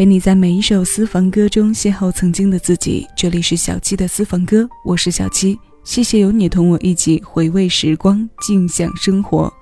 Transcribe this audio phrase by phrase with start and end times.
[0.00, 3.06] 陪你在每一首私房歌中邂逅曾经的自己。
[3.14, 5.58] 这里是小七的私房歌，我是小七。
[5.84, 9.52] 谢谢有你同我一起回味时光，静享生活。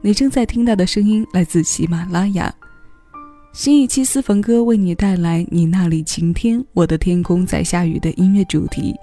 [0.00, 2.50] 你正在听到的声音来自喜马拉雅。
[3.52, 8.94] 新一期私房歌为你带来你那里晴天，我的天空在下雨的音乐主题。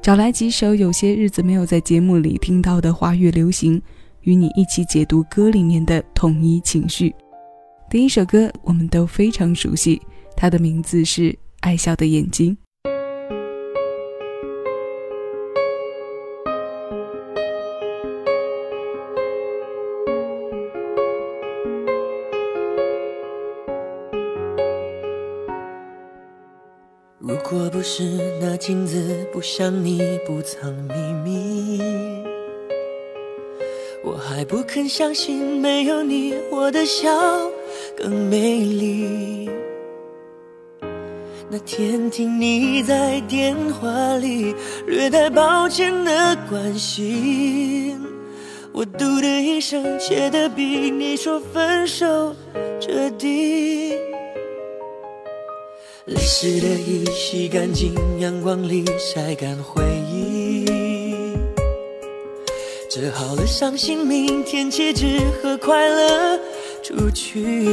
[0.00, 3.82] 找来几首有些日子没有在节目里听到的华语流行，
[4.20, 7.12] 与你一起解读歌里面的统一情绪。
[7.90, 9.98] 第一首歌我们都非常熟悉，
[10.36, 11.22] 它的名字是
[11.60, 12.54] 《爱笑的眼睛》。
[27.18, 28.02] 如果不是
[28.38, 30.94] 那镜子不像你不藏秘
[31.24, 31.80] 密，
[34.04, 37.08] 我还不肯相信没有你，我的笑。
[38.00, 39.50] 更美丽。
[41.50, 44.54] 那天听你在电话里
[44.86, 48.00] 略带抱歉的关心，
[48.70, 52.36] 我嘟的一声，写的比你说分手
[52.80, 53.96] 彻底。
[56.04, 60.64] 泪湿的衣洗干净，阳光里晒干回忆。
[62.88, 66.38] 折好了伤心，明天起只和快乐。
[66.82, 67.68] 出去，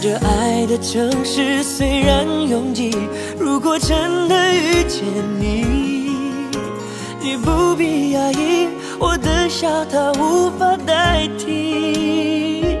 [0.00, 2.96] 这爱的城市虽然拥挤，
[3.38, 5.04] 如果真的遇见
[5.38, 6.10] 你，
[7.20, 8.68] 你不必压抑，
[8.98, 12.78] 我的笑它无法代替。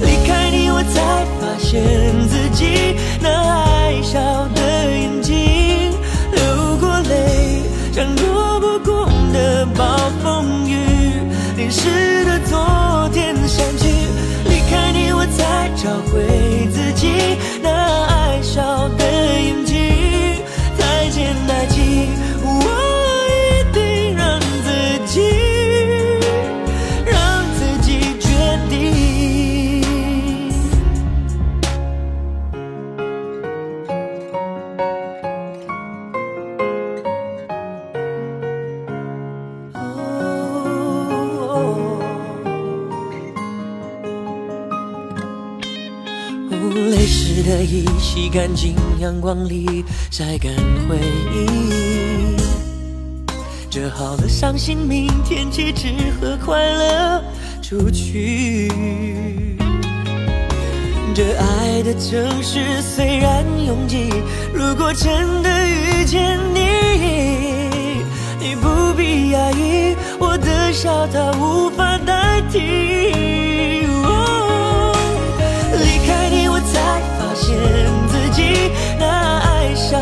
[0.00, 1.82] 离开你，我才发现
[2.28, 4.20] 自己那爱笑
[4.54, 4.79] 的
[11.70, 13.86] 淋湿的昨天想起，
[14.44, 17.12] 离开你，我才找回自己
[17.62, 17.70] 那
[18.08, 19.69] 爱笑的眼睛。
[48.30, 50.52] 干净，阳光里晒干
[50.88, 50.96] 回
[51.34, 52.36] 忆。
[53.68, 55.88] 折好了伤心，明天起只
[56.20, 57.24] 和快乐
[57.60, 58.68] 出去。
[61.12, 64.10] 这爱的城市虽然拥挤，
[64.54, 66.60] 如果真的遇见你，
[68.38, 72.58] 你不必压抑，我的笑它无法代替。
[75.78, 77.99] 离开你，我才发现。
[78.98, 79.98] 那爱笑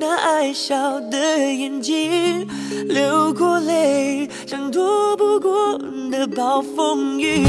[0.00, 1.18] 那爱笑的
[1.52, 2.48] 眼睛，
[2.88, 5.78] 流过泪，像躲不过
[6.10, 7.44] 的暴风雨，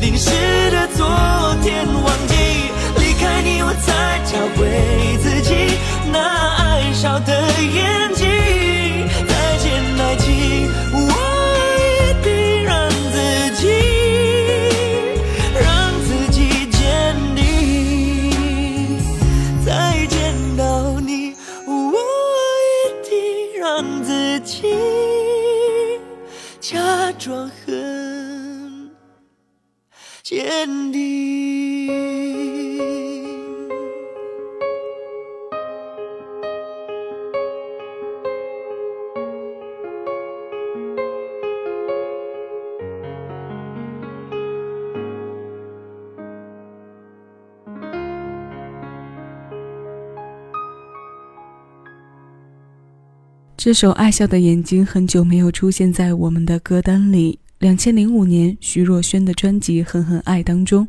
[0.00, 0.30] 淋湿
[0.70, 1.06] 的昨
[1.62, 2.34] 天忘记，
[2.96, 5.76] 离开你我才找回自己。
[6.10, 6.18] 那
[6.56, 8.11] 爱笑的眼
[27.48, 28.90] 很
[30.22, 31.51] 坚定。
[53.64, 57.38] 这首《爱笑的眼睛》很久没有出现在我们的歌单里。
[57.60, 60.84] 两千零五年，徐若瑄的专辑《狠狠爱》当中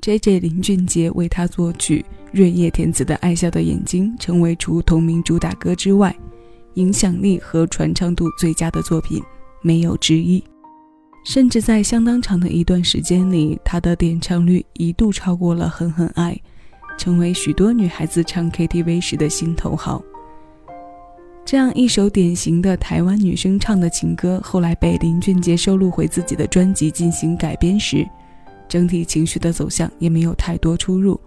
[0.00, 0.40] ，J.J.
[0.40, 6.12] 林俊杰为她作曲，瑞叶填词的《爱笑的眼睛》成为除同名主打歌之外，
[6.74, 9.22] 影响力和传唱度最佳的作品，
[9.62, 10.42] 没有之一。
[11.24, 16.32] 甚至在相当长的一段时间里，他的点唱率一度超过了《狠狠爱》，
[17.00, 20.02] 成为许多女孩子唱 KTV 时的心头好。
[21.46, 28.04] 这样一首典型的台湾女生唱的情歌，后来被林俊杰收录回自己的专辑进行改编时，
[28.68, 31.20] 整体情绪的走向也没有太多出入。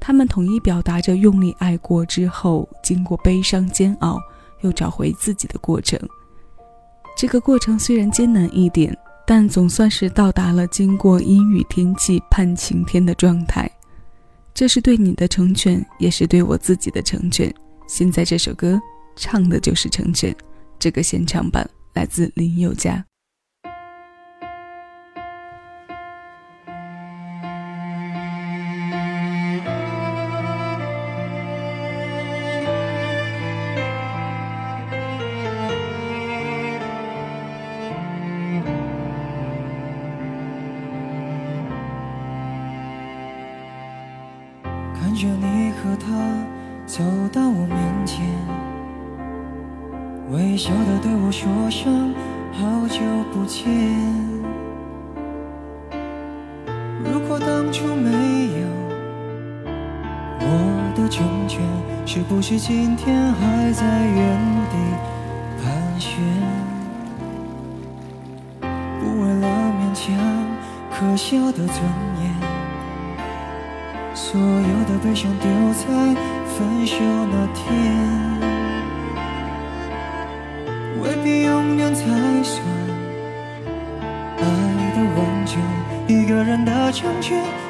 [0.00, 4.18] 他们统一表达着用力爱过之后，经过悲伤煎熬，
[4.62, 5.96] 又找回自己的过程。
[7.16, 8.92] 这个过程虽然艰难一点，
[9.24, 13.70] 但总算是到达了经过阴雨天气盼晴天的状态。
[14.52, 17.54] 这是对你的成全，也是对我自己的成全。
[17.86, 18.80] 现在这首歌
[19.16, 20.34] 唱的就是成全。
[20.78, 23.09] 这个现场版来自林宥嘉。
[60.42, 61.60] 我的成全，
[62.06, 64.38] 是不是今天还在原
[64.70, 64.76] 地
[65.62, 66.18] 盘旋？
[68.60, 69.46] 不为了
[69.78, 70.16] 勉强
[70.90, 71.76] 可笑的尊
[72.22, 72.24] 严。
[74.14, 75.84] 所有的悲伤丢在
[76.46, 76.96] 分手
[77.30, 77.64] 那天，
[81.00, 82.04] 未必永远才
[82.42, 82.62] 算
[84.38, 84.42] 爱
[84.94, 85.60] 的完全。
[86.06, 87.42] 一个人的成全，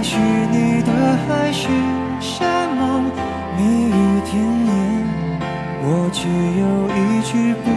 [0.00, 0.90] 也许你的
[1.28, 1.68] 海誓
[2.20, 3.04] 山盟，
[3.54, 3.92] 蜜语
[4.24, 4.72] 甜言，
[5.82, 6.26] 我只
[6.58, 7.68] 有一句不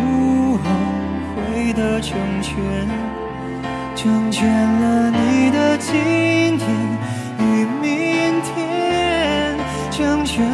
[0.55, 0.63] 后
[1.35, 2.55] 悔的成全，
[3.93, 6.65] 成全了你的今天。
[7.39, 9.57] 与明天，
[9.91, 10.47] 成全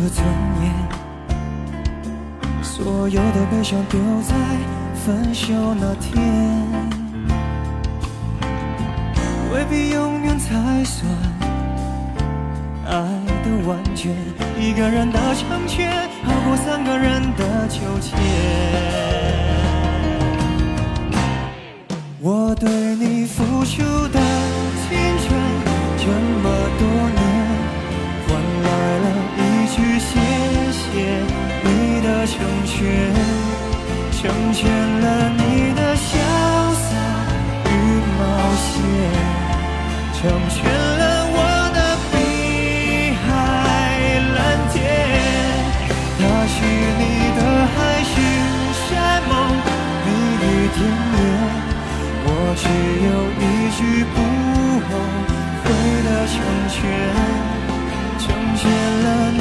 [0.00, 0.26] 的尊
[0.62, 0.72] 严。
[2.62, 4.34] 所有的悲伤丢在
[4.94, 6.18] 分手那天，
[9.52, 11.06] 未必永远才算
[12.86, 12.92] 爱
[13.44, 14.16] 的完全。
[14.58, 18.16] 一个人的成全，好过三个人的纠结。
[34.20, 36.12] 成全了你的潇
[36.74, 36.92] 洒
[37.64, 37.72] 与
[38.18, 38.20] 冒
[38.60, 38.68] 险，
[40.12, 41.36] 成全了我
[41.72, 41.80] 的
[42.12, 42.14] 碧
[43.16, 43.24] 海
[44.36, 44.76] 蓝天。
[46.18, 46.20] 他
[46.52, 46.52] 许
[47.00, 47.02] 你
[47.34, 47.40] 的
[47.72, 48.12] 海誓
[48.90, 48.92] 山
[49.26, 49.32] 盟，
[50.04, 50.78] 蜜语甜
[51.16, 51.18] 言，
[52.22, 52.28] 我
[52.60, 52.62] 只
[53.08, 53.08] 有
[53.40, 54.20] 一句不
[54.84, 54.88] 后
[55.64, 55.64] 悔
[56.04, 56.36] 的成
[56.68, 56.76] 全，
[58.18, 58.68] 成全
[59.02, 59.40] 了你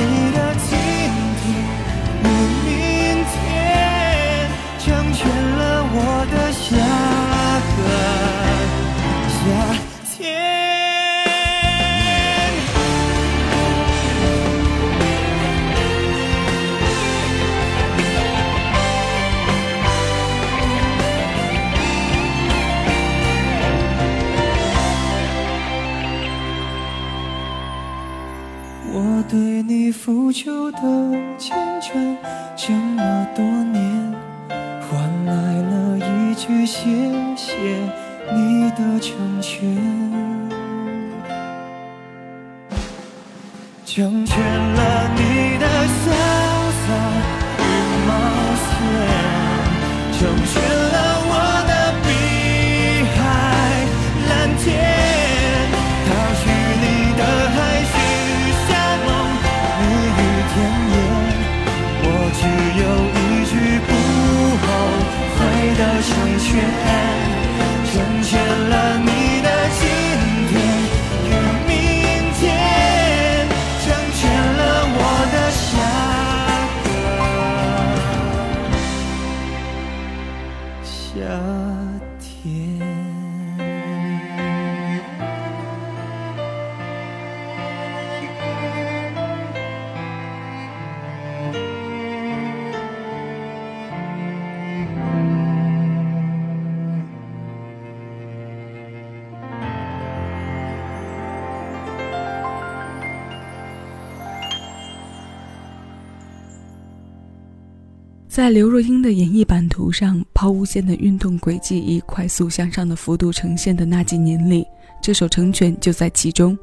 [108.30, 114.64] 在刘若英的演绎版图上，抛物线的运动轨迹以快速向上的幅度呈现的那几年里，
[115.02, 116.56] 这首《成全》就在其中。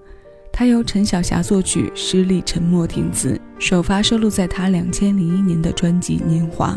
[0.53, 6.71] 它由陈小霞作曲，施丽沉默填词，首发收录在她两千零一年的专辑《年华》。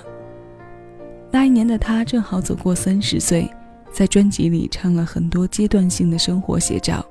[1.30, 3.48] 那一年的她正好走过三十岁，
[3.92, 7.06] 在专辑里唱了很多阶段性的生活写照。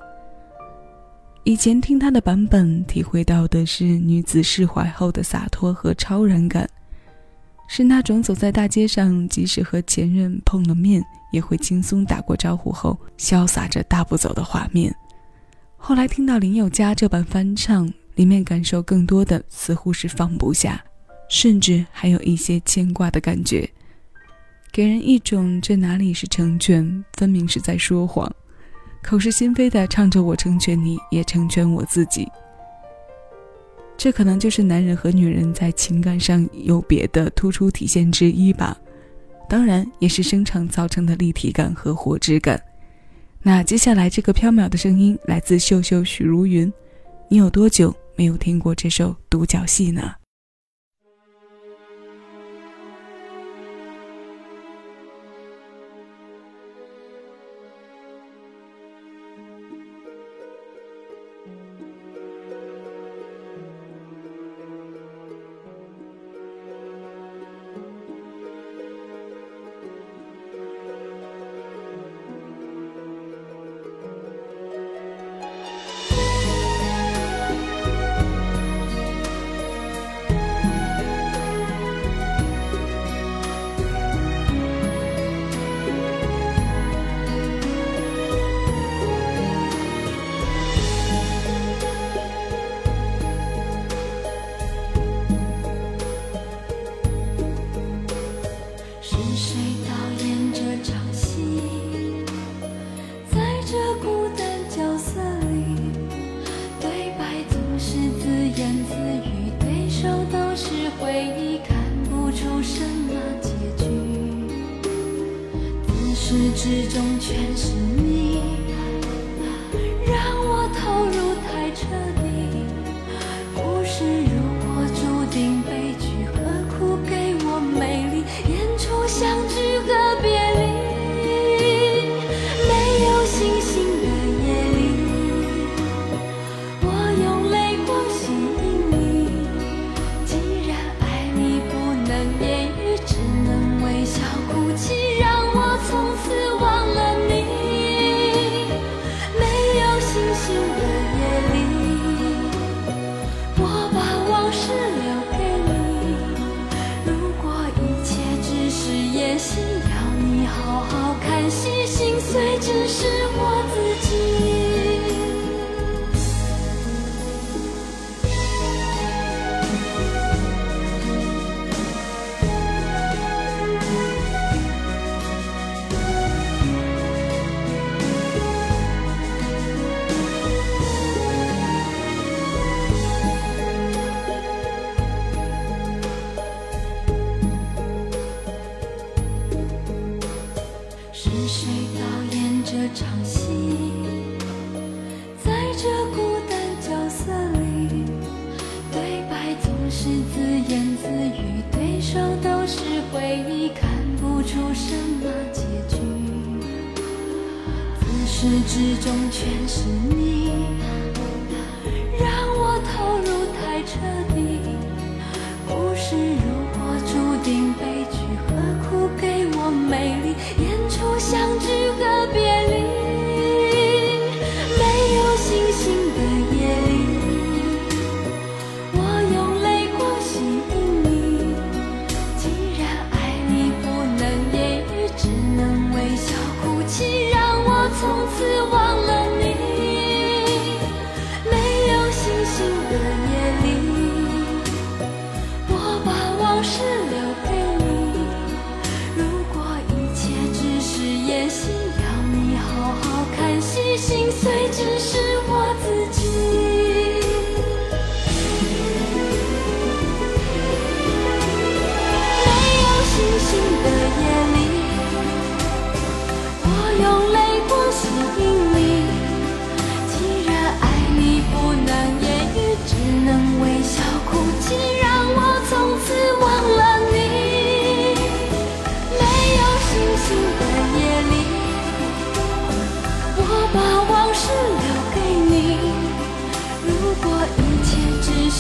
[1.45, 6.69] 以前听她的版本，体会到的是女子释怀后的洒脱和超然感，
[7.69, 14.93] 是那种走在大街上，即使和前任碰了面，也会轻松打过招呼后，潇洒着大步走的画面。
[15.77, 20.83] 后来听到林宥嘉这版翻唱，里面感受更多的似乎是放不下，
[21.29, 23.69] 甚至还有一些牵挂的感觉，
[24.73, 28.29] 给人一种这哪里是成全，分明是在说谎，
[29.03, 32.27] 口是心非的唱着我成全你，也成全我自己。
[33.99, 38.79] 这可能就是男人和女人在情感上有别的突出体现之一吧，
[39.49, 42.63] 当然也是生长造成的立体感和活质感。
[43.43, 46.73] 那接下来这个飘渺的声音来自秀秀许茹芸，
[47.29, 50.13] 你有多久没有听过这首独角戏呢？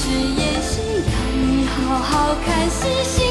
[0.09, 3.28] 是演戏，要你好好看戏，心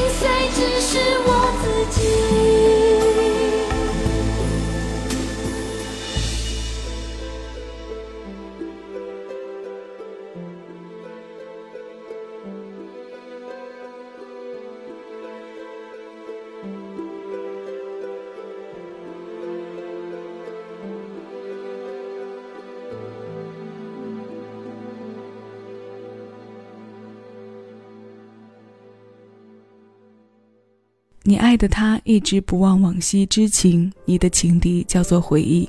[31.28, 35.68] 你爱的他一直不忘往昔之情，你的情敌叫做回忆。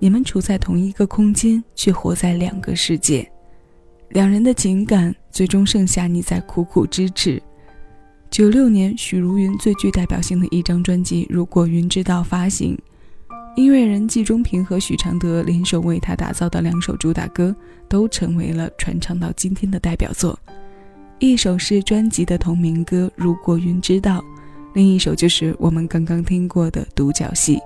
[0.00, 3.30] 你们处在同一个空间，却活在两个世界。
[4.08, 7.40] 两人的情感最终剩下你在苦苦支持。
[8.32, 12.76] 九六年，许茹芸最具代表性的一张专辑《如果云知道》发行，
[13.54, 17.54] 音乐人季中平和许常德联手为他打造的两首主打歌，
[17.88, 20.36] 都成为了传唱到今天的代表作。
[21.20, 24.18] 一首是专辑的同名歌《如果云知道》。
[24.72, 27.56] 另一首就是我们刚刚听过的《独角戏》。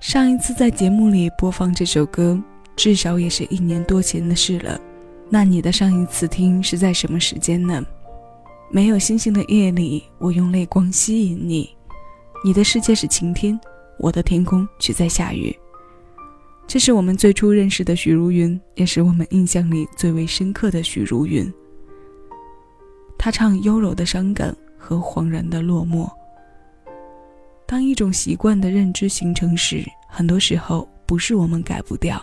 [0.00, 2.40] 上一次在节目里播放这首歌，
[2.74, 4.80] 至少也是一年多前的事了。
[5.30, 7.84] 那你的上一次听是在什么时间呢？
[8.70, 11.70] 没有星星的夜里，我用泪光吸引你。
[12.44, 13.58] 你的世界是晴天，
[13.98, 15.56] 我的天空却在下雨。
[16.66, 21.50] 这是我们最初认识的许茹芸，也是我们印象里最为深刻的许茹芸。
[23.16, 24.54] 她唱优柔的伤感。
[24.84, 26.06] 和恍然的落寞。
[27.66, 32.22] 当一种习惯的认知形成时，很多时候不是我们改不掉，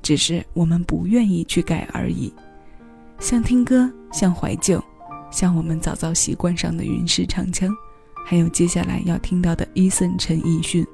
[0.00, 2.32] 只是我们不愿意去改而已。
[3.18, 4.82] 像听歌，像怀旧，
[5.30, 7.70] 像我们早早习惯上的云式唱腔，
[8.24, 10.86] 还有接下来要听到的伊森陈奕迅。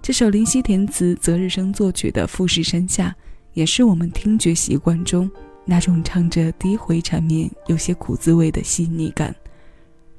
[0.00, 3.08] 这首林夕填词、泽日生作曲的《富士山下》，
[3.52, 5.28] 也是我们听觉习惯中
[5.64, 9.34] 那种唱着低回缠绵、有些苦滋味的细腻感。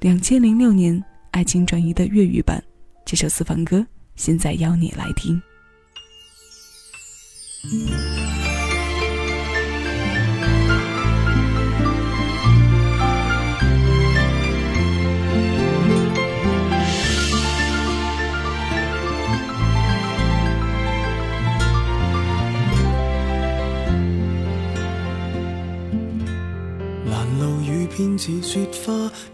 [0.02, 2.60] 两千零六年，爱情转移的粤语版，
[3.06, 3.86] 这首私房歌，
[4.16, 5.40] 现在邀你来听。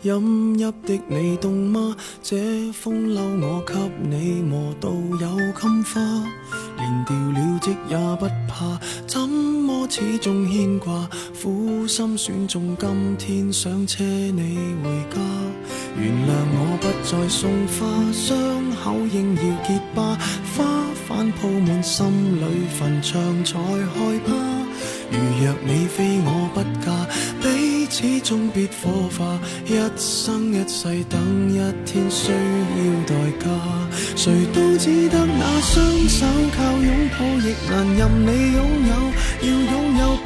[0.02, 1.96] 饮泣的你冻吗？
[2.22, 6.00] 这风褛我给你磨到有襟花，
[6.76, 11.08] 连掉了职也不怕，怎么始终牵挂？
[11.42, 15.20] 苦心选中今天想车你回家，
[15.96, 18.38] 原谅我不再送花，伤
[18.82, 20.16] 口应要结疤，
[20.56, 20.64] 花
[21.08, 22.06] 瓣铺满心
[22.36, 22.44] 里
[22.78, 24.32] 坟场才害怕。
[25.10, 27.57] 如若你非我不嫁。
[27.90, 33.48] 始终必火化，一生一世等一天需要代价。
[34.14, 38.92] 谁都只得那双手靠拥抱，亦难任你拥有。
[39.40, 40.17] 要拥有，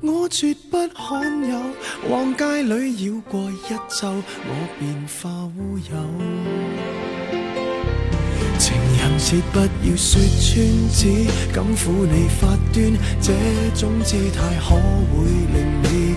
[0.00, 1.58] 我绝不罕有，
[2.08, 3.68] 往街里绕过一
[4.00, 4.08] 周，
[4.46, 5.84] 我便化乌有。
[8.58, 13.32] 情人节不要说穿，只敢抚你发端，这
[13.74, 16.07] 种姿态可会令你